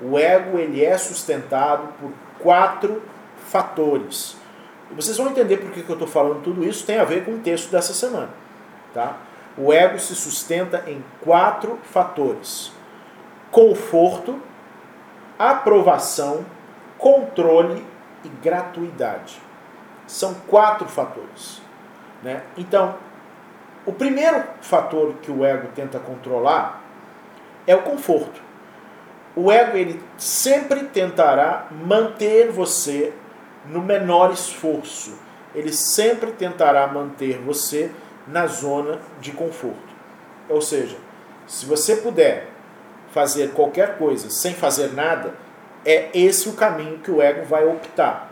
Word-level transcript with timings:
O 0.00 0.18
ego 0.18 0.58
ele 0.58 0.84
é 0.84 0.96
sustentado 0.96 1.88
por 2.00 2.12
quatro 2.38 3.02
fatores. 3.46 4.36
E 4.90 4.94
vocês 4.94 5.16
vão 5.16 5.28
entender 5.28 5.58
por 5.58 5.70
que, 5.70 5.82
que 5.82 5.90
eu 5.90 5.94
estou 5.94 6.08
falando 6.08 6.42
tudo 6.42 6.64
isso, 6.64 6.86
tem 6.86 6.98
a 6.98 7.04
ver 7.04 7.24
com 7.24 7.32
o 7.32 7.38
texto 7.38 7.70
dessa 7.70 7.92
semana. 7.92 8.30
Tá? 8.94 9.16
O 9.56 9.72
ego 9.72 9.98
se 9.98 10.14
sustenta 10.14 10.84
em 10.86 11.04
quatro 11.20 11.78
fatores: 11.84 12.72
conforto, 13.50 14.40
aprovação, 15.38 16.44
controle 16.98 17.84
e 18.24 18.28
gratuidade. 18.28 19.40
São 20.06 20.34
quatro 20.48 20.88
fatores. 20.88 21.62
Né? 22.22 22.42
Então, 22.56 22.96
o 23.86 23.92
primeiro 23.92 24.42
fator 24.60 25.14
que 25.22 25.30
o 25.30 25.44
ego 25.44 25.68
tenta 25.74 25.98
controlar 25.98 26.82
é 27.66 27.74
o 27.74 27.82
conforto. 27.82 28.49
O 29.36 29.50
ego 29.50 29.76
ele 29.76 30.02
sempre 30.18 30.84
tentará 30.84 31.68
manter 31.70 32.50
você 32.50 33.12
no 33.66 33.80
menor 33.80 34.32
esforço. 34.32 35.18
Ele 35.54 35.72
sempre 35.72 36.32
tentará 36.32 36.86
manter 36.86 37.38
você 37.38 37.90
na 38.26 38.46
zona 38.46 38.98
de 39.20 39.32
conforto. 39.32 39.90
Ou 40.48 40.60
seja, 40.60 40.96
se 41.46 41.66
você 41.66 41.96
puder 41.96 42.48
fazer 43.12 43.52
qualquer 43.52 43.98
coisa 43.98 44.30
sem 44.30 44.54
fazer 44.54 44.92
nada, 44.92 45.34
é 45.84 46.10
esse 46.12 46.48
o 46.48 46.52
caminho 46.52 46.98
que 46.98 47.10
o 47.10 47.22
ego 47.22 47.44
vai 47.44 47.64
optar. 47.64 48.30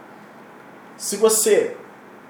Se 0.97 1.17
você 1.17 1.77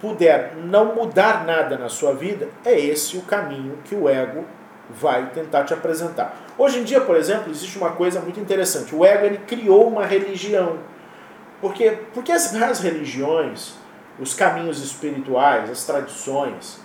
puder 0.01 0.55
não 0.57 0.95
mudar 0.95 1.45
nada 1.45 1.77
na 1.77 1.89
sua 1.89 2.15
vida, 2.15 2.49
é 2.65 2.79
esse 2.79 3.17
o 3.17 3.23
caminho 3.23 3.79
que 3.85 3.95
o 3.95 4.09
ego 4.09 4.45
vai 4.91 5.31
tentar 5.31 5.65
te 5.65 5.75
apresentar. 5.75 6.37
Hoje 6.57 6.79
em 6.79 6.85
dia, 6.85 7.01
por 7.01 7.17
exemplo, 7.17 7.51
existe 7.51 7.77
uma 7.79 7.91
coisa 7.91 8.21
muito 8.21 8.41
interessante. 8.41 8.95
O 8.95 9.05
ego 9.05 9.27
ele 9.27 9.39
criou 9.39 9.87
uma 9.87 10.05
religião. 10.05 10.79
Porque, 11.61 11.99
porque 12.15 12.33
as, 12.33 12.55
as 12.55 12.81
religiões, 12.81 13.75
os 14.19 14.35
caminhos 14.35 14.83
espirituais, 14.83 15.71
as 15.71 15.85
tradições, 15.85 16.81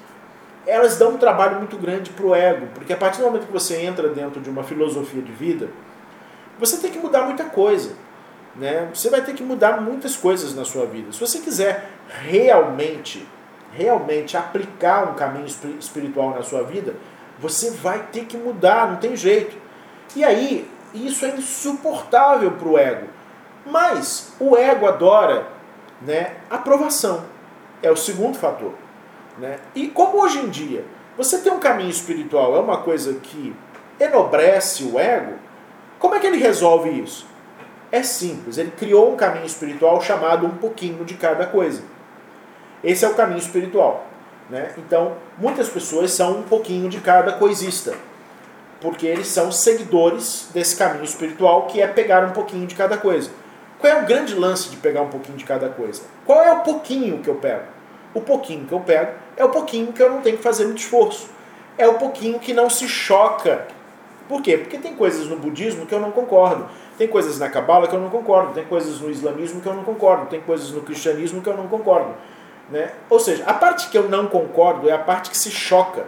elas 0.65 0.97
dão 0.97 1.11
um 1.11 1.17
trabalho 1.17 1.57
muito 1.57 1.77
grande 1.77 2.09
para 2.09 2.25
o 2.25 2.35
ego. 2.35 2.67
Porque 2.73 2.93
a 2.93 2.97
partir 2.97 3.19
do 3.19 3.25
momento 3.25 3.47
que 3.47 3.53
você 3.53 3.81
entra 3.81 4.09
dentro 4.09 4.41
de 4.41 4.49
uma 4.49 4.63
filosofia 4.63 5.21
de 5.21 5.31
vida, 5.31 5.69
você 6.59 6.77
tem 6.77 6.91
que 6.91 6.99
mudar 6.99 7.23
muita 7.23 7.45
coisa. 7.45 7.93
Né? 8.55 8.89
Você 8.93 9.09
vai 9.09 9.21
ter 9.21 9.33
que 9.33 9.43
mudar 9.43 9.81
muitas 9.81 10.15
coisas 10.15 10.55
na 10.55 10.63
sua 10.63 10.85
vida. 10.85 11.11
Se 11.11 11.19
você 11.19 11.39
quiser 11.39 11.89
realmente, 12.07 13.27
realmente 13.73 14.37
aplicar 14.37 15.09
um 15.09 15.15
caminho 15.15 15.47
espiritual 15.79 16.31
na 16.31 16.43
sua 16.43 16.63
vida, 16.63 16.93
você 17.39 17.71
vai 17.71 18.07
ter 18.11 18.25
que 18.25 18.37
mudar, 18.37 18.89
não 18.89 18.97
tem 18.97 19.15
jeito. 19.15 19.55
E 20.15 20.23
aí, 20.23 20.69
isso 20.93 21.25
é 21.25 21.29
insuportável 21.29 22.51
para 22.51 22.67
o 22.67 22.77
ego. 22.77 23.07
Mas 23.65 24.33
o 24.39 24.55
ego 24.55 24.87
adora 24.87 25.47
né, 26.01 26.35
aprovação. 26.49 27.25
É 27.81 27.91
o 27.91 27.95
segundo 27.95 28.37
fator. 28.37 28.73
Né? 29.37 29.57
E 29.73 29.87
como 29.87 30.21
hoje 30.21 30.39
em 30.39 30.49
dia 30.49 30.85
você 31.17 31.39
tem 31.39 31.51
um 31.51 31.59
caminho 31.59 31.89
espiritual, 31.89 32.55
é 32.55 32.59
uma 32.59 32.77
coisa 32.77 33.13
que 33.15 33.55
enobrece 33.99 34.83
o 34.83 34.99
ego, 34.99 35.33
como 35.99 36.15
é 36.15 36.19
que 36.19 36.27
ele 36.27 36.37
resolve 36.37 36.89
isso? 36.89 37.27
É 37.91 38.01
simples, 38.01 38.57
ele 38.57 38.71
criou 38.71 39.13
um 39.13 39.15
caminho 39.15 39.45
espiritual 39.45 40.01
chamado 40.01 40.47
um 40.47 40.57
pouquinho 40.57 41.05
de 41.05 41.13
cada 41.13 41.45
coisa. 41.45 41.83
Esse 42.83 43.05
é 43.05 43.07
o 43.07 43.13
caminho 43.13 43.37
espiritual. 43.37 44.05
Né? 44.53 44.69
Então, 44.77 45.13
muitas 45.35 45.67
pessoas 45.67 46.11
são 46.11 46.37
um 46.37 46.43
pouquinho 46.43 46.87
de 46.87 47.01
cada 47.01 47.31
coisista, 47.33 47.95
porque 48.79 49.07
eles 49.07 49.25
são 49.25 49.51
seguidores 49.51 50.47
desse 50.53 50.75
caminho 50.75 51.03
espiritual 51.03 51.63
que 51.65 51.81
é 51.81 51.87
pegar 51.87 52.23
um 52.23 52.33
pouquinho 52.33 52.67
de 52.67 52.75
cada 52.75 52.95
coisa. 52.95 53.31
Qual 53.79 53.91
é 53.91 53.99
o 53.99 54.05
grande 54.05 54.35
lance 54.35 54.69
de 54.69 54.77
pegar 54.77 55.01
um 55.01 55.09
pouquinho 55.09 55.39
de 55.39 55.43
cada 55.43 55.69
coisa? 55.69 56.03
Qual 56.23 56.39
é 56.39 56.51
o 56.51 56.59
pouquinho 56.59 57.17
que 57.17 57.29
eu 57.29 57.33
pego? 57.33 57.63
O 58.13 58.21
pouquinho 58.21 58.67
que 58.67 58.71
eu 58.71 58.79
pego 58.81 59.13
é 59.35 59.43
o 59.43 59.49
pouquinho 59.49 59.91
que 59.91 60.03
eu 60.03 60.11
não 60.11 60.21
tenho 60.21 60.37
que 60.37 60.43
fazer 60.43 60.65
muito 60.65 60.77
esforço. 60.77 61.27
É 61.75 61.87
o 61.87 61.95
pouquinho 61.95 62.37
que 62.37 62.53
não 62.53 62.69
se 62.69 62.87
choca. 62.87 63.65
Por 64.29 64.39
quê? 64.43 64.55
Porque 64.55 64.77
tem 64.77 64.93
coisas 64.93 65.25
no 65.25 65.37
budismo 65.37 65.87
que 65.87 65.95
eu 65.95 65.99
não 65.99 66.11
concordo. 66.11 66.69
Tem 66.95 67.07
coisas 67.07 67.39
na 67.39 67.49
cabala 67.49 67.87
que 67.87 67.95
eu 67.95 67.99
não 67.99 68.11
concordo. 68.11 68.53
Tem 68.53 68.65
coisas 68.65 69.01
no 69.01 69.09
islamismo 69.09 69.61
que 69.61 69.67
eu 69.67 69.73
não 69.73 69.83
concordo. 69.83 70.27
Tem 70.27 70.41
coisas 70.41 70.69
no 70.69 70.81
cristianismo 70.81 71.41
que 71.41 71.49
eu 71.49 71.57
não 71.57 71.67
concordo. 71.67 72.13
Né? 72.69 72.91
Ou 73.09 73.19
seja, 73.19 73.43
a 73.45 73.53
parte 73.53 73.89
que 73.89 73.97
eu 73.97 74.09
não 74.09 74.27
concordo 74.27 74.89
é 74.89 74.93
a 74.93 74.99
parte 74.99 75.29
que 75.29 75.37
se 75.37 75.51
choca. 75.51 76.05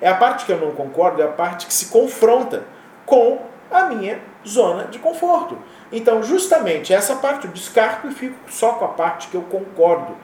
É 0.00 0.08
a 0.08 0.14
parte 0.14 0.44
que 0.44 0.52
eu 0.52 0.58
não 0.58 0.72
concordo, 0.72 1.22
é 1.22 1.24
a 1.24 1.28
parte 1.28 1.66
que 1.66 1.74
se 1.74 1.86
confronta 1.86 2.64
com 3.04 3.40
a 3.70 3.84
minha 3.84 4.20
zona 4.46 4.84
de 4.84 4.98
conforto. 4.98 5.58
Então, 5.90 6.22
justamente 6.22 6.92
essa 6.92 7.16
parte 7.16 7.46
eu 7.46 7.52
descarto 7.52 8.08
e 8.08 8.12
fico 8.12 8.36
só 8.48 8.72
com 8.72 8.84
a 8.84 8.88
parte 8.88 9.28
que 9.28 9.36
eu 9.36 9.42
concordo. 9.42 10.14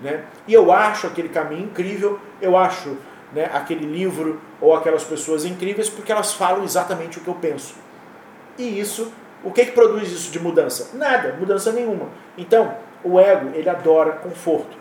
Né? 0.00 0.24
E 0.46 0.54
eu 0.54 0.72
acho 0.72 1.06
aquele 1.06 1.28
caminho 1.28 1.64
incrível, 1.64 2.18
eu 2.40 2.56
acho 2.56 2.96
né, 3.32 3.50
aquele 3.52 3.86
livro 3.86 4.40
ou 4.60 4.74
aquelas 4.74 5.04
pessoas 5.04 5.44
incríveis 5.44 5.88
porque 5.88 6.10
elas 6.10 6.32
falam 6.32 6.64
exatamente 6.64 7.18
o 7.18 7.20
que 7.20 7.28
eu 7.28 7.34
penso. 7.34 7.74
E 8.58 8.80
isso, 8.80 9.12
o 9.44 9.50
que, 9.50 9.66
que 9.66 9.72
produz 9.72 10.10
isso 10.10 10.30
de 10.30 10.40
mudança? 10.40 10.96
Nada, 10.96 11.36
mudança 11.38 11.70
nenhuma. 11.72 12.08
Então, 12.36 12.74
o 13.04 13.18
ego, 13.20 13.50
ele 13.54 13.68
adora 13.68 14.12
conforto 14.12 14.79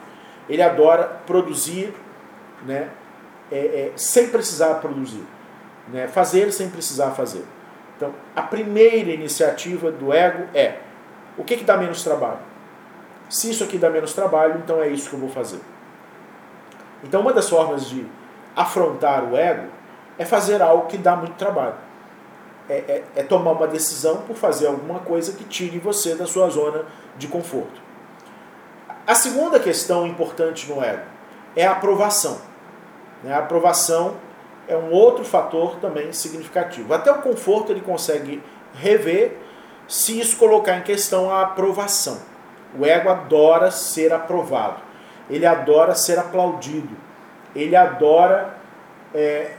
ele 0.49 0.61
adora 0.61 1.03
produzir 1.25 1.93
né, 2.65 2.89
é, 3.51 3.57
é, 3.57 3.91
sem 3.95 4.29
precisar 4.29 4.75
produzir, 4.75 5.23
né, 5.87 6.07
fazer 6.07 6.51
sem 6.51 6.69
precisar 6.69 7.11
fazer. 7.11 7.45
Então, 7.95 8.13
a 8.35 8.41
primeira 8.41 9.11
iniciativa 9.11 9.91
do 9.91 10.11
ego 10.11 10.47
é: 10.53 10.79
o 11.37 11.43
que, 11.43 11.57
que 11.57 11.63
dá 11.63 11.77
menos 11.77 12.03
trabalho? 12.03 12.39
Se 13.29 13.51
isso 13.51 13.63
aqui 13.63 13.77
dá 13.77 13.89
menos 13.89 14.13
trabalho, 14.13 14.59
então 14.63 14.81
é 14.81 14.87
isso 14.87 15.09
que 15.09 15.15
eu 15.15 15.19
vou 15.19 15.29
fazer. 15.29 15.59
Então, 17.03 17.21
uma 17.21 17.31
das 17.31 17.47
formas 17.47 17.87
de 17.87 18.05
afrontar 18.55 19.23
o 19.23 19.37
ego 19.37 19.67
é 20.17 20.25
fazer 20.25 20.61
algo 20.61 20.87
que 20.87 20.97
dá 20.97 21.15
muito 21.15 21.35
trabalho. 21.35 21.75
É, 22.67 22.73
é, 22.73 23.03
é 23.17 23.23
tomar 23.23 23.51
uma 23.51 23.67
decisão 23.67 24.17
por 24.23 24.35
fazer 24.35 24.67
alguma 24.67 24.99
coisa 24.99 25.33
que 25.33 25.43
tire 25.43 25.79
você 25.79 26.15
da 26.15 26.25
sua 26.25 26.49
zona 26.49 26.85
de 27.17 27.27
conforto. 27.27 27.88
A 29.09 29.15
segunda 29.15 29.59
questão 29.59 30.05
importante 30.05 30.71
no 30.71 30.83
ego 30.83 31.01
é 31.55 31.65
a 31.65 31.71
aprovação. 31.71 32.39
Né? 33.23 33.33
A 33.33 33.39
aprovação 33.39 34.17
é 34.67 34.77
um 34.77 34.91
outro 34.91 35.25
fator 35.25 35.77
também 35.77 36.13
significativo. 36.13 36.93
Até 36.93 37.11
o 37.11 37.19
conforto 37.19 37.71
ele 37.71 37.81
consegue 37.81 38.43
rever 38.75 39.35
se 39.87 40.19
isso 40.19 40.37
colocar 40.37 40.77
em 40.77 40.83
questão 40.83 41.31
a 41.31 41.41
aprovação. 41.41 42.19
O 42.77 42.85
ego 42.85 43.09
adora 43.09 43.71
ser 43.71 44.13
aprovado, 44.13 44.79
ele 45.27 45.47
adora 45.47 45.95
ser 45.95 46.19
aplaudido, 46.19 46.95
ele 47.55 47.75
adora 47.75 48.57
é, 49.11 49.55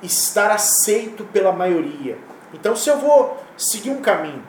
estar 0.00 0.52
aceito 0.52 1.24
pela 1.24 1.50
maioria. 1.50 2.16
Então, 2.54 2.76
se 2.76 2.88
eu 2.88 2.98
vou 2.98 3.36
seguir 3.56 3.90
um 3.90 4.00
caminho 4.00 4.44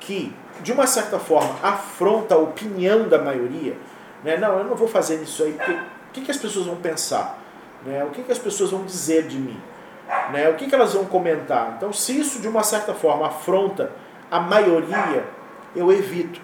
que 0.00 0.34
de 0.62 0.72
uma 0.72 0.86
certa 0.86 1.18
forma, 1.18 1.56
afronta 1.62 2.34
a 2.34 2.38
opinião 2.38 3.08
da 3.08 3.18
maioria, 3.18 3.76
né? 4.22 4.36
não, 4.36 4.58
eu 4.58 4.64
não 4.64 4.76
vou 4.76 4.88
fazer 4.88 5.16
isso 5.22 5.42
aí, 5.42 5.52
porque 5.52 5.72
o 5.72 6.12
que, 6.12 6.20
que 6.22 6.30
as 6.30 6.36
pessoas 6.36 6.66
vão 6.66 6.76
pensar? 6.76 7.38
Né? 7.84 8.04
O 8.04 8.10
que, 8.10 8.22
que 8.22 8.32
as 8.32 8.38
pessoas 8.38 8.70
vão 8.70 8.84
dizer 8.84 9.26
de 9.26 9.38
mim? 9.38 9.60
Né? 10.32 10.48
O 10.48 10.54
que, 10.54 10.66
que 10.66 10.74
elas 10.74 10.94
vão 10.94 11.04
comentar? 11.04 11.74
Então, 11.76 11.92
se 11.92 12.18
isso 12.18 12.40
de 12.40 12.48
uma 12.48 12.62
certa 12.62 12.94
forma 12.94 13.26
afronta 13.26 13.90
a 14.30 14.40
maioria, 14.40 15.24
eu 15.74 15.90
evito. 15.90 16.40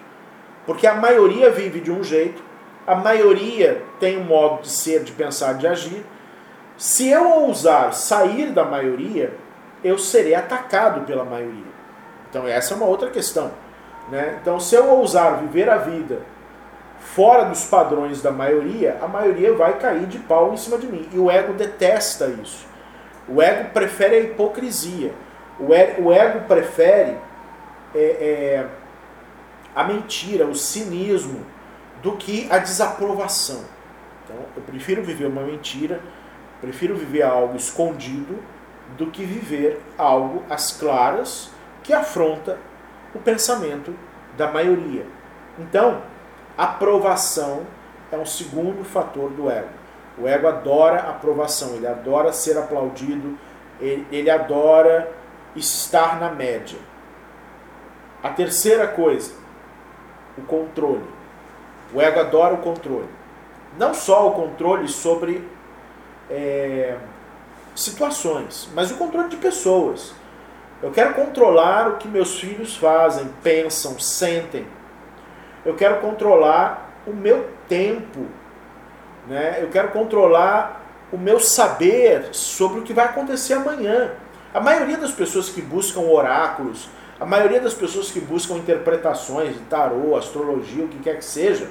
Porque 0.65 0.85
a 0.85 0.95
maioria 0.95 1.49
vive 1.49 1.79
de 1.79 1.91
um 1.91 2.03
jeito, 2.03 2.43
a 2.85 2.95
maioria 2.95 3.83
tem 3.99 4.17
um 4.17 4.23
modo 4.23 4.63
de 4.63 4.69
ser, 4.69 5.03
de 5.03 5.11
pensar, 5.11 5.53
de 5.53 5.67
agir. 5.67 6.03
Se 6.77 7.07
eu 7.09 7.29
ousar 7.29 7.93
sair 7.93 8.51
da 8.51 8.65
maioria, 8.65 9.33
eu 9.83 9.97
serei 9.97 10.35
atacado 10.35 11.01
pela 11.01 11.23
maioria. 11.23 11.69
Então, 12.29 12.47
essa 12.47 12.73
é 12.73 12.77
uma 12.77 12.85
outra 12.85 13.09
questão. 13.09 13.51
Né? 14.09 14.39
Então, 14.41 14.59
se 14.59 14.75
eu 14.75 14.89
ousar 14.89 15.37
viver 15.37 15.69
a 15.69 15.77
vida 15.77 16.21
fora 16.99 17.45
dos 17.45 17.65
padrões 17.65 18.21
da 18.21 18.31
maioria, 18.31 18.97
a 19.01 19.07
maioria 19.07 19.53
vai 19.53 19.77
cair 19.77 20.05
de 20.05 20.19
pau 20.19 20.53
em 20.53 20.57
cima 20.57 20.77
de 20.77 20.87
mim. 20.87 21.07
E 21.13 21.17
o 21.17 21.29
ego 21.29 21.53
detesta 21.53 22.27
isso. 22.27 22.67
O 23.27 23.41
ego 23.41 23.69
prefere 23.71 24.15
a 24.15 24.19
hipocrisia. 24.19 25.13
O 25.59 25.73
ego, 25.73 26.09
o 26.09 26.13
ego 26.13 26.41
prefere 26.47 27.17
é, 27.93 27.99
é, 27.99 28.65
a 29.75 29.83
mentira, 29.83 30.45
o 30.45 30.55
cinismo, 30.55 31.45
do 32.01 32.13
que 32.13 32.47
a 32.49 32.57
desaprovação. 32.57 33.61
Então, 34.23 34.37
eu 34.55 34.61
prefiro 34.63 35.03
viver 35.03 35.25
uma 35.25 35.41
mentira, 35.41 35.99
prefiro 36.61 36.95
viver 36.95 37.23
algo 37.23 37.55
escondido, 37.55 38.39
do 38.97 39.07
que 39.07 39.23
viver 39.23 39.81
algo 39.97 40.43
às 40.49 40.71
claras 40.71 41.51
que 41.83 41.93
afronta 41.93 42.57
o 43.13 43.19
pensamento 43.19 43.93
da 44.37 44.49
maioria. 44.49 45.05
Então, 45.57 46.01
aprovação 46.57 47.65
é 48.11 48.17
um 48.17 48.25
segundo 48.25 48.83
fator 48.83 49.29
do 49.31 49.49
ego. 49.49 49.69
O 50.17 50.27
ego 50.27 50.47
adora 50.47 51.09
aprovação, 51.09 51.75
ele 51.75 51.87
adora 51.87 52.33
ser 52.33 52.57
aplaudido, 52.57 53.37
ele, 53.79 54.05
ele 54.11 54.29
adora 54.29 55.11
estar 55.55 56.19
na 56.19 56.29
média. 56.29 56.77
A 58.21 58.29
terceira 58.29 58.87
coisa, 58.87 59.33
o 60.37 60.41
controle. 60.41 61.05
O 61.93 62.01
ego 62.01 62.19
adora 62.19 62.53
o 62.53 62.57
controle. 62.57 63.07
Não 63.77 63.93
só 63.93 64.27
o 64.27 64.31
controle 64.31 64.87
sobre 64.87 65.47
é, 66.29 66.97
situações, 67.75 68.69
mas 68.73 68.91
o 68.91 68.97
controle 68.97 69.29
de 69.29 69.37
pessoas. 69.37 70.13
Eu 70.81 70.91
quero 70.91 71.13
controlar 71.13 71.89
o 71.89 71.97
que 71.97 72.07
meus 72.07 72.39
filhos 72.39 72.77
fazem, 72.77 73.27
pensam, 73.43 73.99
sentem. 73.99 74.65
Eu 75.65 75.75
quero 75.75 75.99
controlar 75.99 77.01
o 77.05 77.11
meu 77.11 77.49
tempo. 77.67 78.25
Né? 79.27 79.57
Eu 79.61 79.69
quero 79.69 79.89
controlar 79.89 80.81
o 81.11 81.17
meu 81.17 81.39
saber 81.39 82.29
sobre 82.31 82.79
o 82.79 82.83
que 82.83 82.93
vai 82.93 83.05
acontecer 83.05 83.53
amanhã. 83.53 84.11
A 84.53 84.61
maioria 84.61 84.97
das 84.97 85.11
pessoas 85.11 85.49
que 85.49 85.61
buscam 85.61 86.01
oráculos, 86.01 86.89
a 87.19 87.25
maioria 87.25 87.59
das 87.59 87.73
pessoas 87.73 88.09
que 88.09 88.21
buscam 88.21 88.55
interpretações 88.55 89.53
de 89.53 89.59
tarô, 89.61 90.15
astrologia, 90.15 90.85
o 90.85 90.87
que 90.87 90.99
quer 90.99 91.17
que 91.17 91.25
seja, 91.25 91.69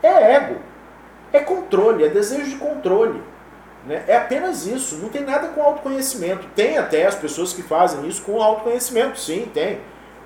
é 0.00 0.34
ego. 0.36 0.60
É 1.32 1.40
controle, 1.40 2.04
é 2.04 2.08
desejo 2.08 2.48
de 2.48 2.56
controle. 2.56 3.20
Né? 3.86 4.04
É 4.06 4.16
apenas 4.16 4.66
isso, 4.66 4.96
não 4.96 5.08
tem 5.08 5.22
nada 5.22 5.48
com 5.48 5.62
autoconhecimento. 5.62 6.46
Tem 6.54 6.78
até 6.78 7.06
as 7.06 7.14
pessoas 7.14 7.52
que 7.52 7.62
fazem 7.62 8.06
isso 8.08 8.22
com 8.22 8.42
autoconhecimento, 8.42 9.18
sim, 9.18 9.48
tem. 9.52 9.80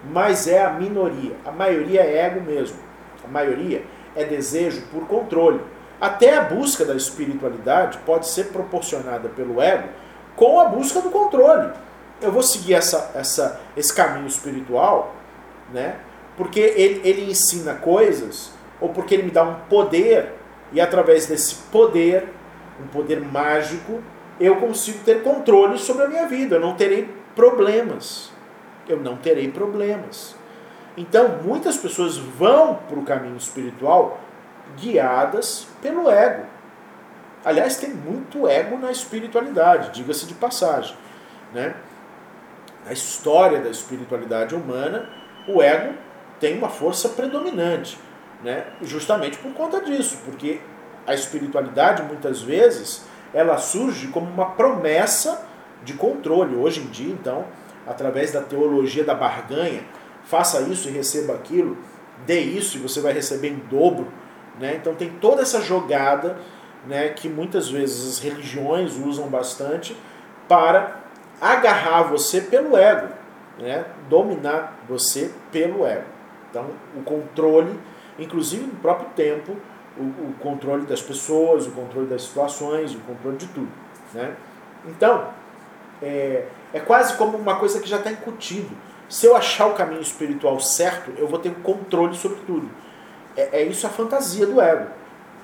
Mas 0.04 0.46
é 0.46 0.64
a 0.64 0.70
minoria. 0.70 1.34
A 1.44 1.50
maioria 1.50 2.02
é 2.02 2.18
ego 2.18 2.40
mesmo. 2.40 2.78
A 3.24 3.28
maioria 3.28 3.82
é 4.14 4.24
desejo 4.24 4.82
por 4.92 5.06
controle. 5.06 5.60
Até 6.00 6.36
a 6.36 6.42
busca 6.42 6.84
da 6.84 6.94
espiritualidade 6.94 7.98
pode 8.06 8.28
ser 8.28 8.44
proporcionada 8.46 9.28
pelo 9.28 9.60
ego 9.60 9.88
com 10.36 10.60
a 10.60 10.66
busca 10.66 11.00
do 11.00 11.10
controle. 11.10 11.72
Eu 12.20 12.30
vou 12.30 12.42
seguir 12.42 12.74
essa, 12.74 13.10
essa, 13.14 13.60
esse 13.76 13.92
caminho 13.92 14.26
espiritual, 14.26 15.14
né? 15.72 15.96
porque 16.38 16.60
ele, 16.60 17.00
ele 17.04 17.30
ensina 17.30 17.74
coisas, 17.74 18.52
ou 18.80 18.90
porque 18.90 19.14
ele 19.14 19.24
me 19.24 19.30
dá 19.32 19.42
um 19.42 19.56
poder, 19.68 20.34
e 20.72 20.80
através 20.80 21.26
desse 21.26 21.56
poder 21.72 22.28
um 22.80 22.86
poder 22.88 23.20
mágico, 23.20 24.02
eu 24.40 24.56
consigo 24.56 25.02
ter 25.04 25.22
controle 25.22 25.78
sobre 25.78 26.04
a 26.04 26.08
minha 26.08 26.26
vida. 26.26 26.56
Eu 26.56 26.60
não 26.60 26.74
terei 26.74 27.08
problemas. 27.34 28.30
Eu 28.88 28.98
não 28.98 29.16
terei 29.16 29.50
problemas. 29.50 30.36
Então, 30.96 31.40
muitas 31.44 31.76
pessoas 31.76 32.16
vão 32.16 32.74
para 32.88 32.98
o 32.98 33.04
caminho 33.04 33.36
espiritual 33.36 34.20
guiadas 34.76 35.66
pelo 35.80 36.10
ego. 36.10 36.44
Aliás, 37.44 37.76
tem 37.76 37.90
muito 37.90 38.48
ego 38.48 38.76
na 38.76 38.90
espiritualidade, 38.90 39.92
diga-se 39.92 40.26
de 40.26 40.34
passagem. 40.34 40.96
Né? 41.52 41.74
Na 42.84 42.92
história 42.92 43.60
da 43.60 43.70
espiritualidade 43.70 44.54
humana, 44.54 45.08
o 45.46 45.62
ego 45.62 45.94
tem 46.40 46.58
uma 46.58 46.68
força 46.68 47.08
predominante, 47.10 47.98
né? 48.42 48.66
justamente 48.82 49.38
por 49.38 49.52
conta 49.52 49.80
disso, 49.80 50.18
porque 50.24 50.60
a 51.08 51.14
espiritualidade, 51.14 52.02
muitas 52.02 52.42
vezes, 52.42 53.06
ela 53.32 53.56
surge 53.56 54.08
como 54.08 54.26
uma 54.30 54.50
promessa 54.50 55.42
de 55.82 55.94
controle. 55.94 56.54
Hoje 56.54 56.80
em 56.80 56.86
dia, 56.88 57.10
então, 57.10 57.46
através 57.86 58.30
da 58.30 58.42
teologia 58.42 59.02
da 59.02 59.14
barganha, 59.14 59.82
faça 60.24 60.60
isso 60.60 60.86
e 60.86 60.92
receba 60.92 61.32
aquilo, 61.32 61.78
dê 62.26 62.40
isso 62.40 62.76
e 62.76 62.80
você 62.80 63.00
vai 63.00 63.14
receber 63.14 63.48
em 63.48 63.56
dobro. 63.70 64.08
Né? 64.60 64.74
Então 64.76 64.94
tem 64.94 65.08
toda 65.08 65.40
essa 65.40 65.62
jogada 65.62 66.36
né, 66.86 67.08
que 67.08 67.26
muitas 67.26 67.70
vezes 67.70 68.06
as 68.06 68.18
religiões 68.18 68.96
usam 68.96 69.28
bastante 69.28 69.96
para 70.46 71.00
agarrar 71.40 72.02
você 72.02 72.42
pelo 72.42 72.76
ego, 72.76 73.08
né? 73.58 73.86
dominar 74.10 74.78
você 74.86 75.32
pelo 75.50 75.86
ego. 75.86 76.04
Então 76.50 76.66
o 76.94 77.00
controle, 77.00 77.80
inclusive 78.18 78.64
no 78.64 78.74
próprio 78.76 79.08
tempo, 79.16 79.56
o, 79.98 80.02
o, 80.02 80.34
controle 80.40 80.86
das 80.86 81.02
pessoas, 81.02 81.66
o 81.66 81.72
controle 81.72 82.06
das 82.06 82.22
situações, 82.22 82.94
o 82.94 83.00
controle 83.00 83.36
de 83.36 83.46
tudo. 83.48 83.70
Né? 84.14 84.34
Então, 84.86 85.28
é, 86.02 86.46
é 86.72 86.80
quase 86.80 87.16
como 87.16 87.36
uma 87.36 87.56
coisa 87.56 87.80
que 87.80 87.88
já 87.88 87.96
está 87.98 88.10
incutido. 88.10 88.70
Se 89.08 89.26
eu 89.26 89.36
achar 89.36 89.66
o 89.66 89.74
caminho 89.74 90.00
espiritual 90.00 90.60
certo, 90.60 91.12
eu 91.16 91.26
vou 91.26 91.38
ter 91.38 91.54
controle 91.56 92.14
sobre 92.14 92.38
tudo. 92.46 92.70
É, 93.36 93.60
é 93.60 93.62
isso 93.62 93.86
a 93.86 93.90
fantasia 93.90 94.46
do 94.46 94.60
ego. 94.60 94.86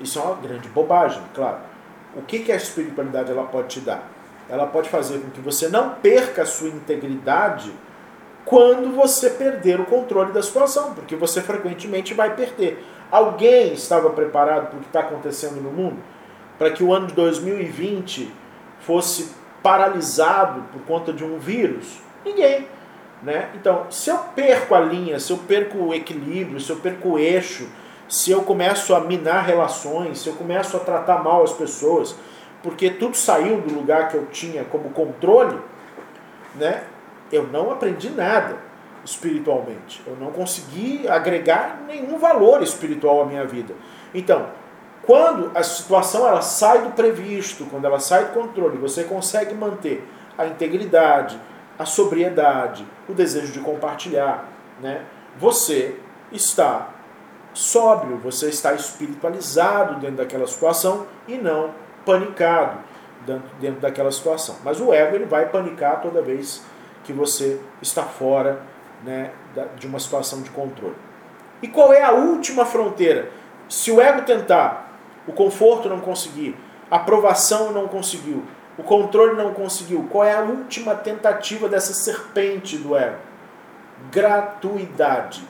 Isso 0.00 0.18
é 0.18 0.22
uma 0.22 0.36
grande 0.36 0.68
bobagem, 0.68 1.22
claro. 1.34 1.58
O 2.16 2.22
que, 2.22 2.40
que 2.40 2.52
a 2.52 2.56
espiritualidade 2.56 3.30
ela 3.30 3.44
pode 3.44 3.68
te 3.68 3.80
dar? 3.80 4.08
Ela 4.48 4.66
pode 4.66 4.88
fazer 4.88 5.18
com 5.20 5.30
que 5.30 5.40
você 5.40 5.68
não 5.68 5.94
perca 5.94 6.42
a 6.42 6.46
sua 6.46 6.68
integridade 6.68 7.72
quando 8.44 8.94
você 8.94 9.30
perder 9.30 9.80
o 9.80 9.86
controle 9.86 10.32
da 10.32 10.42
situação, 10.42 10.94
porque 10.94 11.16
você 11.16 11.40
frequentemente 11.40 12.12
vai 12.12 12.34
perder. 12.34 12.84
Alguém 13.10 13.72
estava 13.72 14.10
preparado 14.10 14.68
para 14.68 14.76
o 14.76 14.80
que 14.80 14.86
está 14.86 15.00
acontecendo 15.00 15.60
no 15.60 15.70
mundo? 15.70 15.96
Para 16.58 16.70
que 16.70 16.82
o 16.82 16.92
ano 16.92 17.06
de 17.06 17.14
2020 17.14 18.30
fosse 18.80 19.32
paralisado 19.62 20.62
por 20.72 20.82
conta 20.82 21.12
de 21.12 21.24
um 21.24 21.38
vírus? 21.38 22.00
Ninguém. 22.24 22.68
Né? 23.22 23.48
Então, 23.54 23.86
se 23.90 24.10
eu 24.10 24.18
perco 24.18 24.74
a 24.74 24.80
linha, 24.80 25.18
se 25.18 25.32
eu 25.32 25.38
perco 25.38 25.78
o 25.78 25.94
equilíbrio, 25.94 26.60
se 26.60 26.70
eu 26.70 26.76
perco 26.76 27.10
o 27.10 27.18
eixo, 27.18 27.66
se 28.06 28.30
eu 28.30 28.42
começo 28.42 28.94
a 28.94 29.00
minar 29.00 29.44
relações, 29.44 30.18
se 30.18 30.28
eu 30.28 30.34
começo 30.34 30.76
a 30.76 30.80
tratar 30.80 31.22
mal 31.22 31.42
as 31.42 31.52
pessoas, 31.52 32.14
porque 32.62 32.90
tudo 32.90 33.16
saiu 33.16 33.60
do 33.62 33.74
lugar 33.74 34.08
que 34.08 34.16
eu 34.16 34.26
tinha 34.26 34.64
como 34.64 34.90
controle, 34.90 35.58
né? 36.54 36.84
Eu 37.34 37.46
não 37.48 37.70
aprendi 37.70 38.10
nada 38.10 38.56
espiritualmente. 39.04 40.02
Eu 40.06 40.16
não 40.16 40.30
consegui 40.30 41.06
agregar 41.08 41.82
nenhum 41.86 42.18
valor 42.18 42.62
espiritual 42.62 43.22
à 43.22 43.26
minha 43.26 43.44
vida. 43.44 43.74
Então, 44.14 44.48
quando 45.02 45.50
a 45.54 45.62
situação 45.62 46.26
ela 46.26 46.40
sai 46.40 46.82
do 46.82 46.90
previsto, 46.90 47.66
quando 47.66 47.84
ela 47.84 48.00
sai 48.00 48.26
do 48.26 48.32
controle, 48.32 48.78
você 48.78 49.04
consegue 49.04 49.54
manter 49.54 50.06
a 50.38 50.46
integridade, 50.46 51.38
a 51.78 51.84
sobriedade, 51.84 52.86
o 53.08 53.12
desejo 53.12 53.52
de 53.52 53.60
compartilhar, 53.60 54.48
né? 54.80 55.04
Você 55.38 55.96
está 56.32 56.90
sóbrio, 57.52 58.16
você 58.16 58.48
está 58.48 58.72
espiritualizado 58.72 60.00
dentro 60.00 60.16
daquela 60.16 60.46
situação 60.46 61.06
e 61.28 61.36
não 61.36 61.70
panicado 62.04 62.78
dentro 63.60 63.80
daquela 63.80 64.10
situação. 64.10 64.56
Mas 64.64 64.80
o 64.80 64.92
ego 64.92 65.16
ele 65.16 65.24
vai 65.24 65.48
panicar 65.48 66.00
toda 66.00 66.20
vez 66.20 66.62
que 67.04 67.12
você 67.12 67.60
está 67.80 68.02
fora 68.02 68.62
né, 69.04 69.30
de 69.76 69.86
uma 69.86 70.00
situação 70.00 70.42
de 70.42 70.50
controle. 70.50 70.96
E 71.62 71.68
qual 71.68 71.92
é 71.92 72.02
a 72.02 72.12
última 72.12 72.64
fronteira? 72.64 73.30
Se 73.68 73.90
o 73.90 74.00
ego 74.00 74.22
tentar, 74.22 74.98
o 75.26 75.32
conforto 75.32 75.88
não 75.88 76.00
conseguir, 76.00 76.56
a 76.90 76.96
aprovação 76.96 77.72
não 77.72 77.86
conseguiu, 77.86 78.42
o 78.76 78.82
controle 78.82 79.36
não 79.36 79.54
conseguiu, 79.54 80.08
qual 80.10 80.24
é 80.24 80.34
a 80.34 80.40
última 80.40 80.94
tentativa 80.94 81.68
dessa 81.68 81.94
serpente 81.94 82.76
do 82.76 82.96
ego? 82.96 83.16
Gratuidade. 84.10 85.42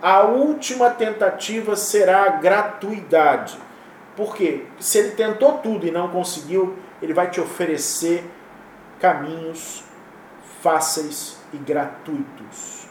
A 0.00 0.22
última 0.22 0.90
tentativa 0.90 1.76
será 1.76 2.24
a 2.24 2.28
gratuidade. 2.30 3.58
Por 4.16 4.34
quê? 4.36 4.64
Se 4.78 4.98
ele 4.98 5.10
tentou 5.12 5.58
tudo 5.58 5.86
e 5.86 5.90
não 5.90 6.08
conseguiu, 6.08 6.76
ele 7.00 7.12
vai 7.12 7.30
te 7.30 7.40
oferecer 7.40 8.24
caminhos 8.98 9.84
fáceis 10.62 11.38
e 11.52 11.56
gratuitos. 11.58 12.86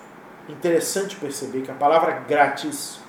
Interessante 0.48 1.16
perceber 1.16 1.62
que 1.62 1.72
a 1.72 1.76
palavra 1.76 2.22
grátis 2.28 3.00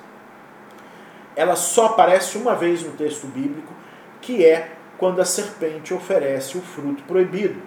ela 1.35 1.57
só 1.57 1.87
aparece 1.87 2.39
uma 2.39 2.55
vez 2.55 2.83
no 2.83 2.93
texto 2.93 3.27
bíblico, 3.27 3.73
que 4.21 4.45
é 4.45 4.73
quando 4.99 5.21
a 5.21 5.25
serpente 5.25 5.93
oferece 5.93 6.57
o 6.57 6.63
fruto 6.63 7.03
proibido. 7.05 7.61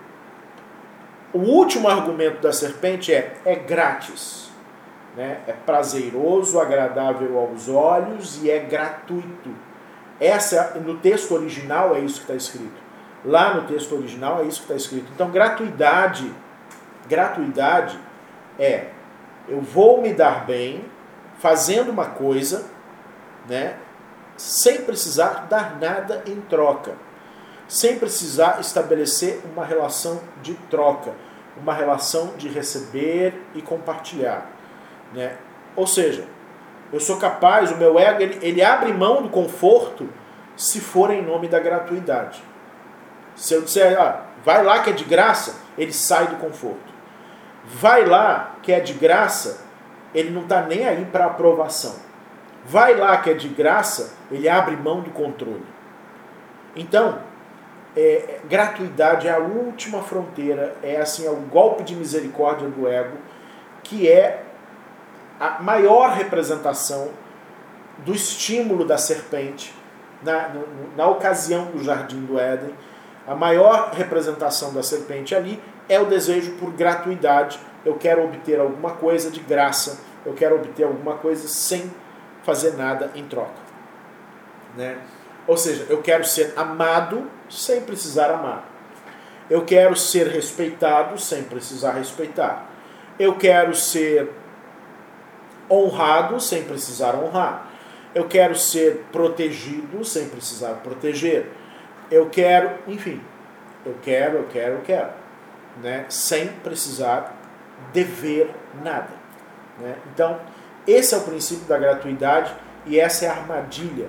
O 1.34 1.40
último 1.40 1.90
argumento 1.90 2.42
da 2.42 2.54
serpente 2.54 3.14
é 3.14 3.36
é 3.44 3.56
grátis. 3.56 4.50
Né? 5.18 5.42
É 5.48 5.52
prazeroso, 5.52 6.60
agradável 6.60 7.38
aos 7.38 7.68
olhos 7.68 8.42
e 8.42 8.50
é 8.50 8.60
gratuito. 8.60 9.50
Essa 10.20 10.80
no 10.80 10.98
texto 10.98 11.34
original 11.34 11.96
é 11.96 12.00
isso 12.00 12.16
que 12.16 12.22
está 12.22 12.36
escrito. 12.36 12.86
Lá 13.26 13.56
no 13.56 13.64
texto 13.64 13.96
original 13.96 14.42
é 14.42 14.44
isso 14.44 14.60
que 14.60 14.66
está 14.66 14.76
escrito. 14.76 15.12
Então, 15.14 15.32
gratuidade 15.32 16.32
Gratuidade 17.08 18.00
é 18.58 18.88
eu 19.48 19.62
vou 19.62 20.02
me 20.02 20.14
dar 20.14 20.46
bem 20.46 20.86
fazendo 21.38 21.90
uma 21.90 22.08
coisa, 22.08 22.66
né, 23.48 23.78
sem 24.36 24.82
precisar 24.82 25.48
dar 25.50 25.78
nada 25.80 26.24
em 26.26 26.42
troca, 26.42 26.94
sem 27.68 28.00
precisar 28.00 28.60
estabelecer 28.60 29.42
uma 29.52 29.66
relação 29.66 30.22
de 30.42 30.54
troca, 30.70 31.14
uma 31.58 31.74
relação 31.74 32.34
de 32.38 32.48
receber 32.48 33.34
e 33.54 33.62
compartilhar, 33.62 34.50
né? 35.14 35.38
Ou 35.76 35.88
seja, 35.88 36.26
eu 36.92 37.00
sou 37.00 37.18
capaz, 37.18 37.72
o 37.72 37.78
meu 37.78 37.98
ego 37.98 38.22
ele, 38.22 38.40
ele 38.42 38.64
abre 38.64 38.94
mão 38.94 39.22
do 39.22 39.30
conforto 39.30 40.10
se 40.56 40.80
for 40.80 41.12
em 41.12 41.22
nome 41.22 41.48
da 41.48 41.60
gratuidade. 41.60 42.44
Se 43.36 43.54
eu 43.54 43.62
disser, 43.62 44.00
ah, 44.00 44.26
vai 44.44 44.64
lá 44.64 44.80
que 44.80 44.90
é 44.90 44.94
de 44.94 45.04
graça, 45.04 45.56
ele 45.78 45.94
sai 45.94 46.28
do 46.28 46.36
conforto 46.38 46.95
vai 47.68 48.06
lá, 48.06 48.56
que 48.62 48.72
é 48.72 48.80
de 48.80 48.94
graça, 48.94 49.66
ele 50.14 50.30
não 50.30 50.44
está 50.44 50.62
nem 50.62 50.86
aí 50.86 51.06
para 51.06 51.26
aprovação. 51.26 51.96
Vai 52.66 52.96
lá 52.96 53.18
que 53.18 53.30
é 53.30 53.34
de 53.34 53.48
graça, 53.48 54.14
ele 54.32 54.50
abre 54.50 54.76
mão 54.76 55.02
do 55.02 55.12
controle. 55.12 55.66
Então, 56.76 57.20
é, 57.96 58.40
gratuidade 58.46 59.28
é 59.28 59.32
a 59.32 59.40
última 59.40 60.02
fronteira, 60.02 60.76
é 60.82 60.98
assim, 60.98 61.26
é 61.26 61.30
o 61.30 61.36
golpe 61.36 61.84
de 61.84 61.96
misericórdia 61.96 62.68
do 62.68 62.88
ego, 62.88 63.18
que 63.84 64.10
é 64.10 64.44
a 65.40 65.62
maior 65.62 66.12
representação 66.12 67.10
do 68.00 68.14
estímulo 68.14 68.86
da 68.86 68.98
serpente 68.98 69.74
na, 70.22 70.50
na, 70.50 70.62
na 70.98 71.08
ocasião 71.08 71.66
do 71.66 71.84
jardim 71.84 72.26
do 72.26 72.40
Éden. 72.40 72.74
A 73.28 73.36
maior 73.36 73.92
representação 73.94 74.74
da 74.74 74.84
serpente 74.84 75.34
ali 75.34 75.62
é 75.90 76.00
o 76.00 76.06
desejo 76.06 76.54
por 76.54 76.72
gratuidade. 76.72 77.60
Eu 77.84 77.96
quero 77.96 78.24
obter 78.24 78.60
alguma 78.60 78.92
coisa 78.92 79.32
de 79.32 79.40
graça, 79.40 80.00
eu 80.26 80.34
quero 80.34 80.56
obter 80.56 80.84
alguma 80.84 81.18
coisa 81.18 81.48
sem 81.48 81.92
fazer 82.44 82.74
nada 82.74 83.12
em 83.16 83.24
troca. 83.26 83.66
Né? 84.76 84.98
Ou 85.48 85.58
seja, 85.58 85.86
eu 85.90 86.02
quero 86.02 86.26
ser 86.26 86.54
amado 86.56 87.30
sem 87.50 87.82
precisar 87.82 88.32
amar. 88.32 88.70
Eu 89.50 89.64
quero 89.64 89.96
ser 89.96 90.28
respeitado 90.28 91.20
sem 91.20 91.44
precisar 91.44 91.92
respeitar. 91.92 92.68
Eu 93.20 93.36
quero 93.36 93.76
ser 93.76 94.32
honrado 95.70 96.40
sem 96.40 96.64
precisar 96.64 97.16
honrar. 97.16 97.70
Eu 98.14 98.28
quero 98.28 98.56
ser 98.56 99.06
protegido 99.12 100.04
sem 100.04 100.30
precisar 100.30 100.76
proteger. 100.84 101.52
Eu 102.10 102.30
quero, 102.30 102.78
enfim, 102.88 103.22
eu 103.86 103.96
quero, 104.02 104.38
eu 104.38 104.48
quero, 104.48 104.74
eu 104.76 104.82
quero, 104.82 105.10
né? 105.82 106.06
Sem 106.10 106.48
precisar 106.48 107.36
dever 107.94 108.50
nada, 108.84 109.12
né? 109.80 109.96
Então, 110.14 110.40
esse 110.88 111.14
é 111.14 111.18
o 111.18 111.22
princípio 111.22 111.66
da 111.66 111.78
gratuidade 111.78 112.54
e 112.86 113.00
essa 113.00 113.26
é 113.26 113.30
a 113.30 113.34
armadilha 113.34 114.08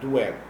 do 0.00 0.18
ego. 0.18 0.38